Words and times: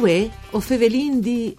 Uè, 0.00 0.30
o 0.52 0.60
fevelin 0.60 1.20
di 1.20 1.54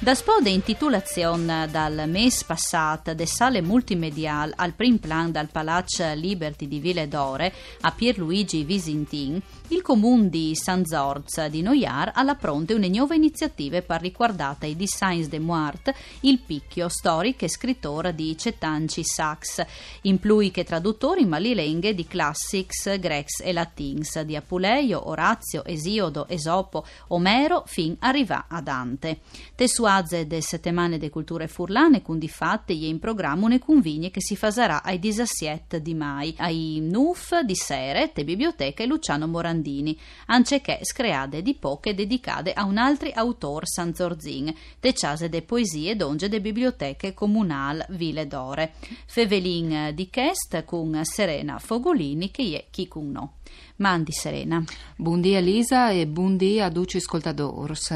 Da 0.00 0.14
spode 0.14 0.50
intitolazione 0.50 1.68
dal 1.70 2.02
mese 2.08 2.44
passato 2.44 3.14
de 3.14 3.26
sale 3.26 3.62
multimedial 3.62 4.52
al 4.56 4.72
prim 4.74 4.98
plan 4.98 5.30
dal 5.30 5.48
Palazzo 5.48 6.12
Liberty 6.14 6.66
di 6.66 6.80
Ville 6.80 7.06
d'Ore 7.06 7.54
a 7.82 7.92
Pierluigi 7.92 8.64
Visintin, 8.64 9.40
il 9.68 9.82
comune 9.82 10.28
di 10.28 10.54
San 10.56 10.84
Zorz 10.84 11.46
di 11.46 11.62
Noiar 11.62 12.10
alla 12.12 12.34
pronte 12.34 12.74
una 12.74 12.88
nuova 12.88 13.14
iniziativa 13.14 13.80
per 13.80 14.00
riguardare 14.00 14.66
i 14.66 14.76
designs 14.76 15.28
de 15.28 15.38
Muart, 15.38 15.94
il 16.20 16.40
picchio 16.44 16.88
storico 16.88 17.44
e 17.44 17.48
scrittore 17.48 18.14
di 18.14 18.36
Cetanci 18.36 19.04
Sachs, 19.04 19.64
in 20.02 20.18
plui 20.18 20.50
che 20.50 20.64
traduttori 20.64 21.24
malilenghe 21.24 21.94
di 21.94 22.06
classics 22.06 22.98
grecs 22.98 23.40
e 23.40 23.52
latins, 23.52 24.20
di 24.20 24.36
Apuleio, 24.36 25.08
Orazio, 25.08 25.64
Esiodo, 25.64 26.26
Esopo, 26.28 26.84
Omero, 27.08 27.62
fin 27.66 27.96
arriva 28.00 28.46
a 28.48 28.60
Dante. 28.60 29.20
Tesu 29.54 29.83
suaze 29.84 30.26
de 30.26 30.40
settimane 30.40 30.96
de 30.96 31.10
culture 31.10 31.46
furlane, 31.46 32.00
con 32.00 32.18
di 32.18 32.26
fatte 32.26 32.72
e 32.72 32.86
in 32.86 32.98
programma 32.98 33.44
une 33.44 33.58
convigne 33.58 34.10
che 34.10 34.22
si 34.22 34.34
faserà 34.34 34.82
ai 34.82 34.98
17 34.98 35.82
di 35.82 35.92
mai, 35.92 36.34
ai 36.38 36.78
NUF 36.80 37.40
di 37.40 37.54
Seret 37.54 38.16
e 38.16 38.24
Biblioteca 38.24 38.82
e 38.82 38.86
Luciano 38.86 39.26
Morandini, 39.26 39.94
anche 40.28 40.62
che 40.62 40.78
screade 40.80 41.42
di 41.42 41.54
poche 41.56 41.92
dedicate 41.92 42.54
a 42.54 42.64
un 42.64 42.78
altro 42.78 43.10
autore 43.12 43.66
Sanzorzin, 43.66 44.54
de 44.80 44.94
ciase 44.94 45.28
de 45.28 45.42
poesie 45.42 45.96
donge 45.96 46.30
de 46.30 46.40
biblioteche 46.40 47.12
comunal 47.12 47.84
Ville 47.90 48.26
d'Ore. 48.26 48.72
Fevelin 49.04 49.90
di 49.92 50.08
Chest 50.08 50.64
con 50.64 50.98
Serena 51.04 51.58
Fogolini 51.58 52.30
che 52.30 52.56
è 52.56 52.64
chi 52.70 52.88
con 52.88 53.10
no. 53.10 53.34
Mandi 53.76 54.12
Serena. 54.12 54.64
Buondì 54.96 55.34
Elisa 55.34 55.90
e 55.90 56.06
buondì 56.06 56.58
a 56.58 56.70
Duci 56.70 56.96
Ascoltadors. 56.96 57.92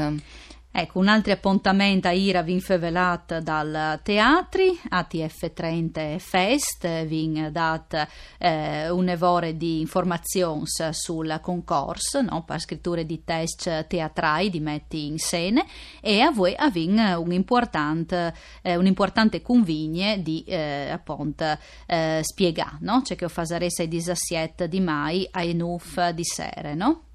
Ecco, 0.71 0.99
un 0.99 1.07
altro 1.07 1.33
appuntamento 1.33 2.07
a 2.07 2.11
Ira 2.11 2.43
vin 2.43 2.61
fevelat 2.61 3.39
dal 3.39 3.99
teatri, 4.03 4.79
ATF30 4.91 6.19
Fest, 6.19 7.05
vin 7.05 7.49
dat 7.51 8.07
eh, 8.37 8.87
un'evore 8.87 9.57
di 9.57 9.79
informazioni 9.79 10.65
sul 10.91 11.39
concorso, 11.41 12.21
no, 12.21 12.43
per 12.43 12.59
scritture 12.59 13.03
di 13.03 13.23
test 13.23 13.87
teatrali 13.87 14.51
di 14.51 14.59
metti 14.59 15.07
in 15.07 15.17
scene 15.17 15.65
e 16.01 16.21
a 16.21 16.29
voi 16.29 16.53
avvin 16.55 17.15
un 17.17 17.31
importante, 17.31 18.31
eh, 18.61 18.73
importante 18.73 19.41
convigne 19.41 20.21
di 20.21 20.43
eh, 20.45 20.89
appunto 20.91 21.45
eh, 21.87 22.19
spiegare, 22.21 22.77
no? 22.81 23.01
C'è 23.01 23.15
che 23.15 23.25
ho 23.25 23.29
fasaresse 23.29 23.81
ai 23.81 23.87
17 23.87 24.67
di 24.67 24.79
mai 24.79 25.27
ai 25.31 25.55
NUF 25.55 26.09
di 26.09 26.23
sere, 26.23 26.75
no? 26.75 27.08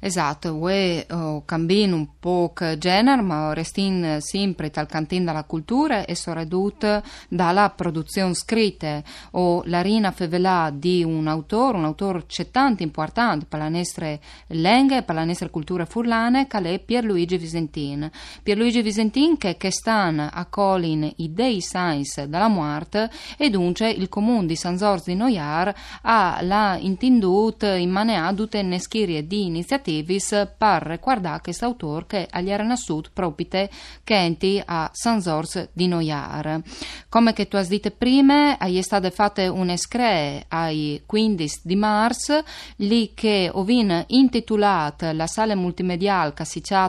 Esatto, 0.00 0.54
we 0.54 1.06
oh, 1.10 1.44
cambino 1.44 1.94
un 1.94 2.08
po' 2.18 2.52
genere, 2.78 3.22
ma 3.22 3.52
restin 3.52 4.16
sempre 4.20 4.70
tal 4.70 4.86
cantin 4.86 5.24
dalla 5.24 5.44
cultura 5.44 6.04
e 6.06 6.16
soprattutto 6.16 7.02
dalla 7.28 7.70
produzione 7.70 8.34
scritta 8.34 9.02
o 9.32 9.62
la 9.66 9.80
rina 9.82 10.10
fevelà 10.10 10.72
di 10.74 11.04
un 11.04 11.28
autore, 11.28 11.76
un 11.76 11.84
autore 11.84 12.24
tanto 12.50 12.82
importante 12.82 13.44
per 13.46 13.58
la 13.60 13.68
nostra 13.68 14.18
lingua 14.48 15.02
per 15.02 15.14
la 15.14 15.24
nostra 15.24 15.48
cultura 15.48 15.84
furlane, 15.84 16.46
che 16.46 16.58
è 16.58 16.78
Pierluigi 16.80 17.36
Visentin. 17.36 18.10
Pierluigi 18.42 18.82
Visentin 18.82 19.36
che, 19.36 19.56
che 19.56 19.70
sta 19.70 19.98
a 20.32 20.46
Colin 20.46 21.12
i 21.16 21.32
Dei 21.32 21.60
Science 21.60 22.28
della 22.28 22.48
morte 22.48 23.10
e 23.36 23.50
dunque 23.50 23.90
il 23.90 24.08
comune 24.08 24.46
di 24.46 24.56
San 24.56 24.78
Zorzi 24.78 25.14
Noiar 25.14 25.74
ha 26.02 26.38
la 26.42 26.76
intindut 26.80 27.62
in 27.62 27.90
manea 27.90 28.32
tutte 28.32 28.62
ne 28.62 28.78
schirie 28.78 29.26
di 29.26 29.58
iniziativis 29.60 30.48
per 30.56 30.82
riguardare 30.82 31.40
questo 31.42 31.66
autore 31.66 32.06
che 32.06 32.28
agli 32.30 32.50
era 32.50 32.64
nasciuto 32.64 33.10
proprio 33.12 33.68
che 34.04 34.62
a 34.64 34.90
San 34.92 35.20
Zors 35.20 35.68
di 35.72 35.86
Noiar. 35.86 36.60
Come 37.08 37.32
che 37.32 37.46
tu 37.48 37.56
hai 37.56 37.66
detto 37.66 37.90
prima, 37.90 38.58
è 38.58 38.80
state 38.80 39.10
fatte 39.10 39.46
un'escree 39.46 40.46
ai 40.48 41.02
15 41.04 41.60
di 41.62 41.76
marzo, 41.76 42.42
lì 42.76 43.12
che 43.14 43.50
ho 43.52 43.64
intitolata 43.68 45.12
la 45.12 45.26
sala 45.26 45.54
multimediale 45.54 46.32
che 46.34 46.44
si 46.44 46.60
chiama 46.60 46.88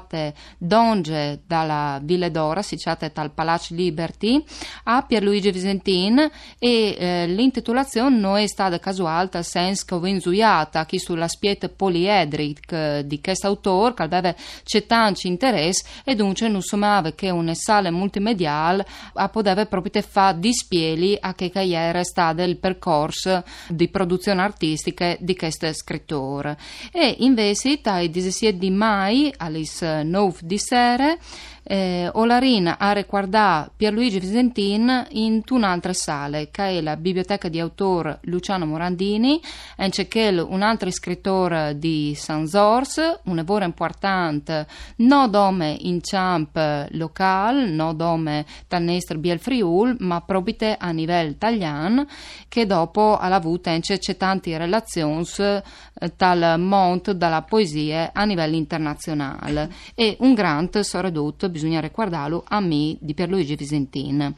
Donge 0.57 1.41
dalla 1.45 1.99
Ville 2.01 2.31
d'Ora, 2.31 2.61
si 2.61 2.75
chiama 2.75 3.09
dal 3.13 3.31
Palazzo 3.31 3.73
Liberty, 3.75 4.43
a 4.85 5.03
Pierluigi 5.03 5.51
Visentin 5.51 6.29
e 6.57 6.95
eh, 6.97 7.27
l'intitolazione 7.27 8.17
non 8.17 8.37
è 8.37 8.47
stata 8.47 8.79
casuale, 8.79 9.29
senso 9.43 9.85
che 9.85 9.95
ho 9.95 10.05
inzuiata 10.05 10.85
qui 10.85 10.99
sulla 10.99 11.27
spiete 11.27 11.69
di 13.03 13.19
questo 13.21 13.47
autore 13.47 13.93
che 13.93 14.03
aveva 14.03 14.33
tanti 14.87 15.27
interessi 15.27 15.83
e 16.03 16.15
dunque 16.15 16.47
non 16.47 16.61
somava 16.61 17.11
che 17.11 17.29
una 17.29 17.53
sala 17.53 17.91
multimediale 17.91 18.85
poteva 19.31 19.65
proprio 19.65 20.01
fare 20.01 20.39
dispieli 20.39 21.17
a 21.19 21.33
che 21.33 21.51
era 21.53 22.03
stato 22.03 22.41
il 22.43 22.57
percorso 22.57 23.43
di 23.67 23.89
produzione 23.89 24.41
artistica 24.41 25.15
di 25.19 25.35
questo 25.35 25.71
scrittore. 25.73 26.57
E 26.91 27.15
invece 27.19 27.79
dai 27.81 28.09
17 28.09 28.57
di 28.57 28.69
mai 28.69 29.33
alle 29.37 29.63
9 30.03 30.37
di 30.41 30.57
sera 30.57 31.17
eh, 31.71 32.09
Olarin 32.11 32.75
ha 32.77 32.91
riguardato 32.91 33.71
Pierluigi 33.77 34.19
Visentin 34.19 35.07
in 35.11 35.41
un'altra 35.51 35.93
sala, 35.93 36.43
che 36.51 36.67
è 36.67 36.81
la 36.81 36.97
biblioteca 36.97 37.47
di 37.47 37.61
autore 37.61 38.19
Luciano 38.23 38.65
Morandini, 38.65 39.39
c'è 39.77 40.37
un 40.39 40.63
altro 40.63 40.91
scrittore 40.91 41.77
di 41.77 42.13
San 42.13 42.45
Zors, 42.45 43.19
un 43.23 43.37
lavoro 43.37 43.63
importante, 43.63 44.67
non 44.97 45.31
dome 45.31 45.77
in 45.79 46.01
champ 46.01 46.87
local, 46.89 47.69
non 47.69 47.95
dome 47.95 48.45
tannestre 48.67 49.17
Biel 49.17 49.39
Friul, 49.39 49.95
ma 49.99 50.19
proprio 50.19 50.75
a 50.77 50.91
livello 50.91 51.29
italiano, 51.29 52.05
che 52.49 52.65
dopo 52.65 53.15
ha 53.15 53.33
avuto 53.33 53.69
anche 53.69 53.97
tante 54.17 54.57
relazioni 54.57 55.25
eh, 55.37 56.15
tal 56.17 56.59
mont 56.59 57.11
dalla 57.11 57.43
poesia 57.43 58.11
a 58.13 58.25
livello 58.25 58.57
internazionale. 58.57 59.71
E 59.95 60.17
un 60.19 60.33
grant 60.33 60.79
soprattutto 60.79 61.47
bisogna 61.47 61.60
ricordarlo 61.79 62.43
a 62.47 62.59
me 62.59 62.97
di 62.99 63.13
Pierluigi 63.13 63.55
Visentin 63.55 64.33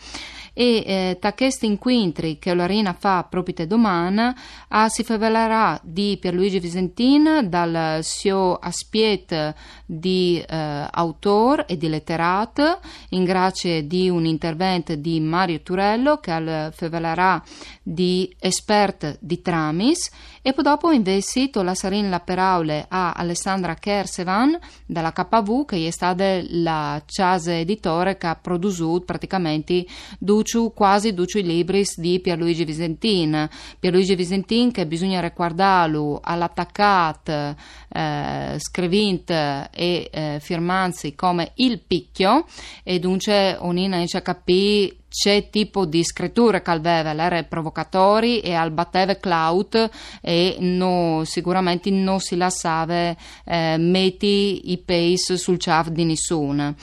e 0.53 0.84
eh, 0.85 1.17
da 1.19 1.34
questi 1.34 1.66
incontri 1.66 2.38
che 2.38 2.53
l'Arena 2.53 2.94
fa 2.94 3.23
proprio 3.23 3.66
domani 3.66 4.31
ah, 4.69 4.88
si 4.88 5.03
favelerà 5.03 5.79
di 5.83 6.17
Pierluigi 6.19 6.59
Visentin 6.59 7.47
dal 7.50 8.00
suo 8.03 8.57
aspetto 8.62 9.56
di 9.86 10.44
eh, 10.47 10.88
autore 10.92 11.65
e 11.65 11.77
di 11.77 11.89
letterato 11.89 12.80
in 13.09 13.24
grazie 13.24 13.88
di 13.88 14.09
un 14.09 14.25
intervento 14.25 14.95
di 14.95 15.19
Mario 15.19 15.62
Turello 15.62 16.18
che 16.18 16.69
favelerà 16.71 17.42
di 17.81 18.33
esperto 18.39 19.15
di 19.19 19.42
tramis. 19.42 20.09
E 20.42 20.53
poi 20.53 20.63
dopo 20.63 20.92
invece 20.92 21.50
la 21.53 21.74
Sarin 21.74 22.09
la 22.09 22.19
Peraule 22.19 22.86
a 22.89 23.13
Alessandra 23.13 23.75
Kersevan 23.75 24.57
dalla 24.86 25.13
KV 25.13 25.65
che 25.65 25.88
è 25.88 25.92
stata 25.92 26.42
la 26.47 27.01
casa 27.13 27.57
editore 27.57 28.18
che 28.18 28.27
ha 28.27 28.36
prodotto 28.36 28.62
praticamente 29.06 29.86
duciu, 30.19 30.74
quasi 30.74 31.13
duciu 31.13 31.39
i 31.39 31.44
libri 31.44 31.86
di 31.95 32.19
Pierluigi 32.19 32.63
Visentin 32.63 33.50
Pierluigi 33.80 34.15
Visentin 34.15 34.71
che 34.71 34.86
bisogna 34.86 35.19
ricordarlo 35.19 36.19
all'attaccat 36.24 37.56
eh, 37.89 38.56
scrivint 38.57 39.30
e 39.30 40.10
eh, 40.12 40.38
firmanzi 40.39 41.15
come 41.15 41.51
il 41.56 41.81
picchio. 41.86 42.45
E 42.83 43.00
dunque 43.00 43.57
onina 43.59 44.06
ci 44.06 44.21
capì 44.21 45.02
c'è 45.13 45.51
tipo 45.51 45.86
di 45.86 46.04
scrittura 46.04 46.63
che 46.63 46.71
aveva, 46.71 47.44
provocatori 47.44 48.39
e 48.39 48.56
al 48.56 48.71
batteve 48.71 49.19
cloud 49.19 49.89
e 50.21 50.57
no, 50.60 51.21
sicuramente 51.24 51.92
non 51.92 52.19
si 52.19 52.36
lasciava 52.36 53.15
eh, 53.45 53.77
metti 53.77 54.71
i 54.71 54.77
pace 54.80 55.38
sul 55.38 55.60
ciaf 55.60 55.89
di 55.89 56.04
nessuno. 56.04 56.74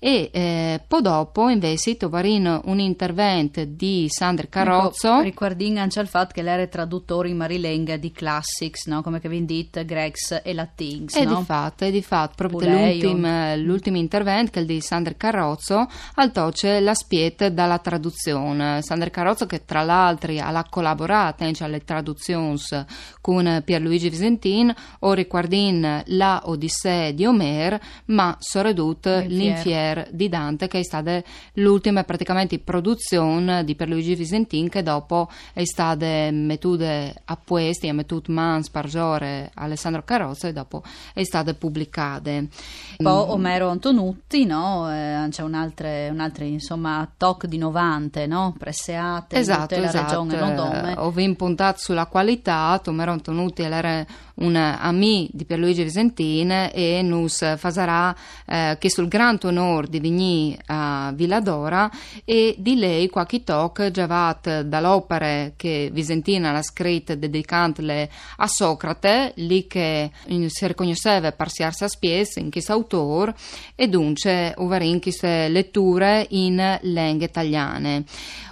E 0.00 0.30
eh, 0.32 0.80
poi 0.86 1.00
dopo 1.00 1.48
invece 1.48 1.96
trovarino 1.96 2.60
un 2.64 2.80
intervento 2.80 3.64
di 3.64 4.06
Sandra 4.08 4.48
Carrozzo. 4.48 5.20
Ricordando 5.20 5.78
anche 5.78 6.00
il 6.00 6.08
fatto 6.08 6.32
che 6.34 6.42
lei 6.42 6.54
era 6.54 6.66
traduttore 6.66 7.28
in 7.28 7.36
marilenga 7.36 7.96
di 7.96 8.10
classics, 8.10 8.86
no? 8.86 9.00
come 9.00 9.20
che 9.20 9.28
vi 9.28 9.44
dite, 9.44 9.84
grecs 9.84 10.40
e 10.42 10.52
latins. 10.54 11.14
E 11.14 11.24
no? 11.24 11.38
di 11.38 11.44
fatto, 11.44 11.84
e 11.84 11.92
di 11.92 12.02
fatto, 12.02 12.32
proprio 12.36 12.68
l'ultimo, 12.68 13.54
l'ultimo 13.54 13.96
intervento 13.96 14.50
che 14.50 14.58
è 14.58 14.62
il 14.62 14.66
di 14.66 14.80
Sandra 14.80 15.14
Carrozzo, 15.16 15.86
al 16.14 16.32
toce 16.32 16.80
la 16.80 16.94
spiet 16.94 17.46
dalla 17.46 17.75
traduzione. 17.78 18.82
Sandra 18.82 19.10
Carrozzo 19.10 19.46
che 19.46 19.64
tra 19.64 19.82
l'altro 19.82 20.32
ha 20.38 20.66
collaborato 20.68 21.44
anche 21.44 21.64
alle 21.64 21.84
traduzioni 21.84 22.34
con 23.20 23.62
Pierluigi 23.64 24.08
Visentin 24.08 24.72
o 25.00 25.12
riguardin 25.12 26.02
la 26.06 26.42
Odissea 26.44 27.10
di 27.12 27.26
Omer, 27.26 27.80
ma 28.06 28.36
soprattutto 28.38 29.18
l'Infier 29.18 30.08
di 30.12 30.28
Dante 30.28 30.68
che 30.68 30.78
è 30.78 30.82
stata 30.82 31.22
l'ultima 31.54 32.04
praticamente 32.04 32.58
produzione 32.58 33.64
di 33.64 33.74
Pierluigi 33.74 34.14
Visentin 34.14 34.68
che 34.68 34.82
dopo 34.82 35.28
è 35.52 35.64
stata 35.64 36.30
mettute 36.30 37.14
a 37.24 37.36
puesti, 37.36 37.88
a 37.88 37.94
mettute 37.94 38.32
mans 38.32 38.70
per 38.70 38.86
Alessandro 39.54 40.02
Carrozzo 40.02 40.46
e 40.46 40.52
dopo 40.52 40.82
è 41.12 41.24
stata 41.24 41.54
pubblicata. 41.54 42.30
Poi 42.96 43.24
Omero 43.28 43.68
Antonutti, 43.68 44.44
no? 44.44 44.90
Eh, 44.90 45.26
c'è 45.30 45.42
un 45.42 45.54
altro, 45.54 45.88
un 45.88 46.32
insomma 46.40 47.08
talk 47.16 47.46
di 47.46 47.58
90, 47.66 48.26
no? 48.26 48.54
Presseate, 48.58 49.36
esatto, 49.36 49.78
la 49.78 49.86
esatto. 49.88 50.22
regione 50.22 50.36
Nodome. 50.38 50.94
Ho 50.98 51.12
impuntato 51.16 51.78
sulla 51.78 52.06
qualità, 52.06 52.80
Omero 52.86 53.12
Antonutti 53.12 53.62
era 53.62 54.04
un 54.36 54.54
amico 54.54 55.30
di 55.32 55.44
Pierluigi 55.44 55.82
Visentin 55.82 56.70
e 56.72 57.00
nus 57.02 57.56
fasarà 57.56 58.14
eh, 58.46 58.76
che 58.78 58.90
sul 58.90 59.08
gran 59.08 59.38
onore 59.42 59.88
di 59.88 60.00
venire 60.00 60.62
a 60.66 61.12
Villadora 61.14 61.90
e 62.24 62.54
di 62.58 62.76
lei 62.76 63.08
qualche 63.08 63.42
talk 63.42 63.90
giavat 63.90 64.62
dall'opera 64.62 65.52
che 65.56 65.90
Visentina 65.92 66.52
l'ha 66.52 66.62
scritta 66.62 67.14
dedicandole 67.14 68.10
a 68.36 68.46
Socrate, 68.46 69.32
lì 69.36 69.66
che 69.66 70.10
si 70.46 70.66
riconosceva 70.66 71.32
per 71.32 71.50
siarsa 71.50 71.88
spies 71.88 72.36
in 72.36 72.50
questo 72.50 72.72
autore 72.72 73.34
e 73.74 73.88
dunque 73.88 74.54
uvarin 74.58 75.00
queste 75.00 75.48
letture 75.48 76.26
in 76.30 76.78
lingue 76.82 77.30
italiane. 77.56 78.04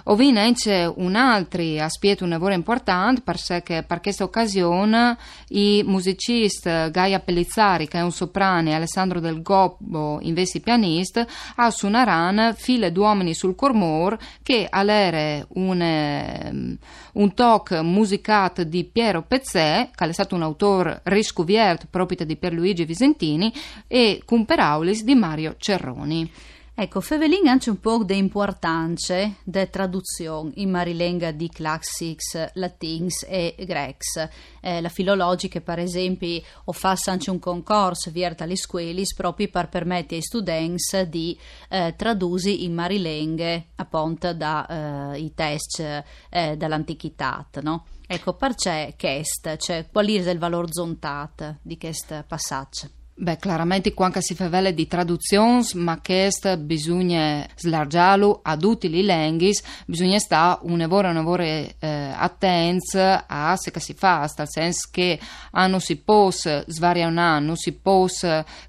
Anche 0.07 0.93
un 0.97 1.15
altro 1.15 1.63
aspetto, 1.79 2.23
un 2.23 2.29
lavoro 2.29 2.53
importante 2.53 3.21
perché 3.21 3.83
per 3.87 4.01
questa 4.01 4.23
occasione 4.23 5.17
i 5.49 5.83
musicisti 5.85 6.69
Gaia 6.91 7.19
Pellizzari, 7.19 7.87
che 7.87 7.97
è 7.97 8.01
un 8.01 8.11
soprano, 8.11 8.69
e 8.69 8.73
Alessandro 8.73 9.19
Del 9.19 9.41
Gobbo, 9.41 10.19
invece 10.21 10.59
pianista, 10.59 11.25
a 11.55 11.71
suonaran 11.71 12.53
file 12.55 12.91
d'uomini 12.91 13.33
sul 13.33 13.55
Cormor 13.55 14.17
che 14.43 14.67
all'ere 14.69 15.47
un, 15.53 15.81
ehm, 15.81 16.77
un 17.13 17.33
talk 17.33 17.71
musicato 17.81 18.63
di 18.63 18.83
Piero 18.83 19.23
Pezzè, 19.23 19.89
che 19.95 20.05
è 20.05 20.11
stato 20.11 20.35
un 20.35 20.43
autore 20.43 21.01
riscoviert 21.05 21.87
proprio 21.89 22.25
di 22.25 22.35
Pierluigi 22.35 22.85
Visentini, 22.85 23.51
e 23.87 24.21
con 24.23 24.45
Peraulis 24.45 25.03
di 25.03 25.15
Mario 25.15 25.55
Cerroni. 25.57 26.29
Ecco, 26.77 26.99
Fevelin 26.99 27.47
anche 27.47 27.69
un 27.69 27.79
po' 27.79 28.03
di 28.03 28.17
importanza 28.17 29.33
della 29.45 29.65
traduzione 29.67 30.51
in 30.55 30.71
marilenga 30.71 31.31
di 31.31 31.47
classics 31.47 32.51
latins 32.55 33.25
e 33.29 33.55
grecs. 33.59 34.27
Eh, 34.59 34.81
la 34.81 34.89
filologica, 34.89 35.61
per 35.61 35.79
esempio, 35.79 36.41
o 36.65 36.73
fa 36.73 36.97
anche 37.05 37.29
un 37.29 37.39
concorso 37.39 38.11
vierta 38.11 38.43
alle 38.43 38.57
scuole 38.57 39.03
proprio 39.15 39.47
per 39.47 39.69
permettere 39.69 40.17
ai 40.17 40.21
studenti 40.21 41.07
di 41.07 41.39
eh, 41.69 41.93
tradurre 41.95 42.49
in 42.49 42.73
marilenghe 42.73 43.67
appunto 43.75 44.33
dai 44.33 45.27
eh, 45.27 45.31
test 45.33 45.79
eh, 45.79 46.57
dall'antichità, 46.57 47.47
no? 47.61 47.85
Ecco, 48.05 48.33
perché 48.33 48.95
questo, 48.99 49.55
cioè, 49.55 49.87
qual 49.89 50.07
è 50.07 50.11
il 50.11 50.37
valore 50.37 50.67
zontato 50.73 51.55
di 51.61 51.77
questo 51.77 52.21
passaggio? 52.27 53.04
Beh, 53.17 53.37
chiaramente 53.37 53.93
quando 53.93 54.19
si 54.19 54.35
fa 54.35 54.49
vele 54.49 54.73
di 54.73 54.87
traduzioni, 54.87 55.65
ma 55.75 56.01
questo 56.03 56.57
bisogna 56.57 57.47
slargiarlo 57.55 58.41
a 58.43 58.57
tutti 58.57 58.87
i 58.87 58.89
lingue, 58.89 59.51
bisogna 59.85 60.19
stare 60.19 60.59
un 60.63 60.77
lavoro, 60.79 61.07
un 61.07 61.13
lavoro 61.13 61.41
eh, 61.41 61.73
attenti 61.79 62.97
a 62.97 63.55
se 63.55 63.71
che 63.71 63.79
si 63.79 63.93
fa, 63.93 64.29
nel 64.37 64.49
senso 64.49 64.89
che 64.91 65.17
ah, 65.51 65.67
non 65.67 65.79
si 65.79 65.95
può 65.95 66.29
svariare, 66.29 67.39
non 67.39 67.55
si 67.55 67.71
può 67.71 68.05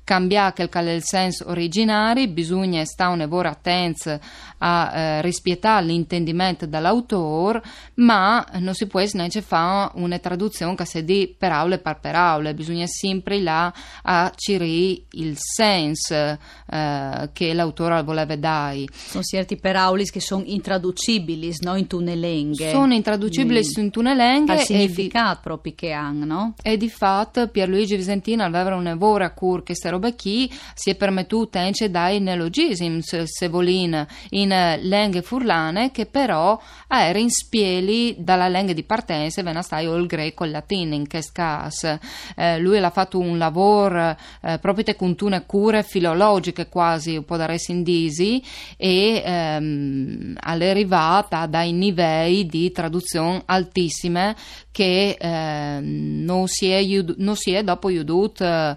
cambiare 0.04 0.52
quel 0.54 0.68
che 0.68 0.78
è 0.78 0.90
il 0.92 1.02
senso 1.02 1.48
originario, 1.48 2.28
bisogna 2.28 2.84
stare 2.84 3.10
un 3.10 3.18
lavoro 3.18 3.48
attenti 3.48 4.16
a 4.58 4.92
eh, 4.94 5.22
rispettare 5.22 5.84
l'intendimento 5.86 6.66
dell'autore, 6.66 7.62
ma 7.94 8.46
non 8.60 8.74
si 8.74 8.86
può 8.86 9.02
neanche 9.12 9.42
fare 9.42 9.90
una 9.94 10.20
traduzione 10.20 10.76
che 10.76 10.84
si 10.84 11.04
di 11.04 11.34
per 11.36 11.50
aule 11.50 11.78
per 11.78 11.98
per 11.98 12.14
aule, 12.14 12.54
bisogna 12.54 12.86
sempre 12.86 13.40
là 13.40 13.74
a 14.02 14.32
carceri 14.36 15.04
il 15.12 15.34
senso 15.38 16.14
eh, 16.14 17.30
che 17.32 17.54
l'autore 17.54 18.02
voleva 18.02 18.36
dare. 18.36 18.84
Sono 18.92 19.24
certi 19.24 19.56
peraulis 19.56 20.10
che 20.10 20.20
sono 20.20 20.42
intraducibili, 20.44 21.54
no? 21.60 21.74
in 21.76 21.86
tunelenghe. 21.86 22.70
Sono 22.70 22.92
intraducibili 22.94 23.60
mm. 23.60 23.82
in 23.82 23.90
tunelenghe. 23.90 24.52
Al 24.52 24.60
significato 24.60 25.34
di, 25.34 25.40
proprio 25.42 25.72
che 25.74 25.92
hanno, 25.92 26.24
no? 26.24 26.54
E 26.62 26.76
di 26.76 26.90
fatto 26.90 27.48
Pierluigi 27.48 27.96
Visentino 27.96 28.44
aveva 28.44 28.76
una 28.76 28.94
vera 28.94 29.32
cur 29.32 29.58
che 29.58 29.64
queste 29.66 29.90
robe 29.90 30.14
qui 30.14 30.52
si 30.74 30.90
è 30.90 30.94
permettuta 30.94 31.60
anche 31.60 31.90
dai 31.90 32.20
neologismi, 32.20 33.00
se 33.02 33.48
volin, 33.48 34.06
in 34.30 34.78
lingue 34.82 35.22
furlane, 35.22 35.90
che 35.90 36.06
però 36.06 36.60
erano 36.88 37.18
in 37.18 37.30
spieli 37.30 38.14
dalla 38.18 38.48
lingua 38.48 38.74
di 38.74 38.82
partenza, 38.84 39.42
venne 39.42 39.62
stai 39.62 39.86
o 39.86 39.94
il 39.96 40.06
greco 40.06 40.42
o 40.42 40.46
il 40.46 40.52
latino 40.52 40.94
in 40.94 41.08
questo 41.08 41.32
caso. 41.32 41.98
Eh, 42.36 42.58
lui 42.58 42.76
ha 42.78 42.90
fatto 42.90 43.18
un 43.18 43.38
lavoro 43.38 44.16
eh, 44.42 44.58
proprio 44.58 44.84
una 45.20 45.42
cure 45.42 45.82
filologiche 45.82 46.68
quasi 46.68 47.16
un 47.16 47.24
po' 47.24 47.36
da 47.36 47.46
resindisi 47.46 48.42
e 48.76 49.22
ehm, 49.24 50.36
all'arrivata 50.40 51.46
dai 51.46 51.76
livelli 51.76 52.46
di 52.46 52.70
traduzione 52.70 53.42
altissime 53.46 54.36
che 54.70 55.16
eh, 55.18 55.80
non, 55.80 56.48
si 56.48 56.68
è, 56.68 56.82
non 57.16 57.34
si 57.36 57.52
è 57.52 57.62
dopo 57.62 57.88
aiutato 57.88 58.44
eh, 58.44 58.76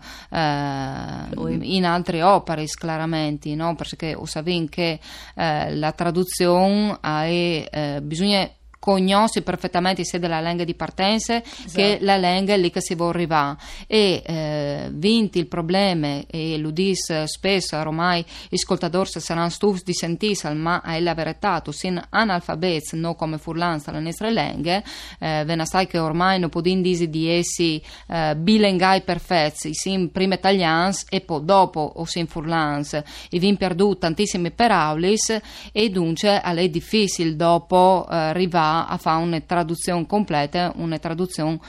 in 1.62 1.86
altre 1.86 2.24
opere 2.24 2.66
chiaramente 2.66 3.54
no? 3.56 3.76
perché 3.76 4.16
o 4.16 4.26
sapete 4.26 4.68
che 4.70 5.00
eh, 5.36 5.76
la 5.76 5.92
traduzione 5.92 6.98
ha, 7.02 7.26
eh, 7.26 8.00
bisogna 8.02 8.50
conosce 8.80 9.42
perfettamente 9.42 10.06
sia 10.06 10.20
della 10.20 10.40
lingua 10.40 10.64
di 10.64 10.74
partenza 10.74 11.44
esatto. 11.44 11.74
che 11.74 11.98
la 12.02 12.16
lingua 12.16 12.56
lì 12.56 12.72
che 12.72 12.82
si 12.82 12.96
vuole 12.96 13.12
arrivare 13.12 13.58
e 13.88 14.24
eh, 14.26 14.90
vinti 14.94 15.38
il 15.40 15.48
problema 15.48 16.22
e 16.26 16.58
lo 16.58 16.72
dice 16.72 17.28
spesso 17.28 17.78
ormai 17.78 18.26
gli 18.48 18.56
ascoltatori 18.56 19.10
saranno 19.10 19.50
stufi 19.50 19.82
di 19.84 19.94
sentirsi 19.94 20.48
ma 20.54 20.82
è 20.82 21.00
la 21.02 21.14
verità 21.14 21.60
tu 21.60 21.72
sei 21.72 22.00
analfabeti 22.10 22.96
non 22.96 23.16
come 23.16 23.38
furlanza 23.38 23.92
le 23.92 24.00
nostre 24.00 24.32
lingue 24.32 24.84
eh, 25.20 25.44
ve 25.46 25.56
ne 25.56 25.66
sai 25.66 25.86
che 25.86 26.00
ormai 26.00 26.40
non 26.40 26.50
può 26.50 26.62
dire 26.62 27.10
di 27.10 27.30
essi 27.30 27.82
eh, 28.08 28.36
bilingai 28.38 29.02
perfetti 29.02 29.74
sim 29.74 30.08
prima 30.08 30.36
italiani 30.36 30.96
e 31.10 31.22
poi 31.22 31.44
dopo 31.44 31.80
o 31.96 32.06
sim 32.06 32.26
furlanza 32.28 33.04
e 33.30 33.40
vi 33.40 33.58
perduto 33.58 33.98
tantissimi 34.00 34.52
peraulis 34.52 35.38
e 35.72 35.90
dunque 35.90 36.42
è 36.42 36.70
difficile 36.70 37.36
dopo 37.36 38.08
eh, 38.10 38.16
arrivare 38.16 38.69
a 38.70 38.98
fare 38.98 39.24
una 39.24 39.40
traduzione 39.42 40.06
completa, 40.06 40.72
una 40.76 41.00
traduzione 41.00 41.60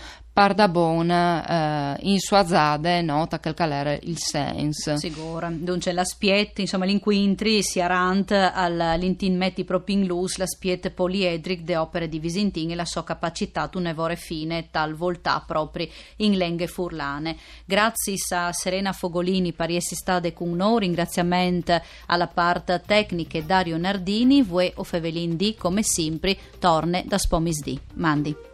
Pardabon 0.41 1.11
eh, 1.11 1.97
in 2.01 2.19
sua 2.19 2.47
zade 2.47 3.03
nota 3.03 3.39
che 3.39 3.53
era 3.59 3.93
il 3.93 4.17
senso. 4.17 4.97
Sicuro. 4.97 5.51
Dunque 5.51 5.93
la 5.93 6.03
spiet, 6.03 6.61
insomma 6.61 6.87
l'inquintri 6.87 7.63
si 7.63 7.79
arant 7.79 8.31
all'intin 8.31 9.37
metti 9.37 9.65
proprio 9.65 9.97
in 9.97 10.07
lus 10.07 10.39
la 10.39 10.47
spiet 10.47 10.93
poliedric 10.93 11.61
de 11.61 11.77
opere 11.77 12.09
di 12.09 12.19
Visintin 12.19 12.71
e 12.71 12.75
la 12.75 12.87
sua 12.87 13.05
capacità 13.05 13.69
tu 13.69 13.81
nevore 13.81 14.17
fine 14.17 14.71
tal 14.71 14.95
voltà 14.95 15.45
proprio 15.47 15.89
in 16.17 16.39
lenghe 16.39 16.69
furlane. 16.69 17.37
Grazie 17.67 18.15
a 18.31 18.51
Serena 18.51 18.93
Fogolini 18.93 19.55
essere 19.55 19.97
stata 19.97 20.33
con 20.33 20.57
noi, 20.57 20.81
ringraziamento 20.81 21.79
alla 22.07 22.29
parte 22.29 22.81
tecnica 22.87 23.39
Dario 23.43 23.77
Nardini, 23.77 24.41
voi 24.41 24.73
o 24.77 24.85
Fevelin 24.85 25.37
di 25.37 25.55
come 25.55 25.83
sempre 25.83 26.35
torne 26.59 27.05
da 27.07 27.19
Spomis 27.19 27.61
di. 27.61 27.79
Mandi. 27.97 28.50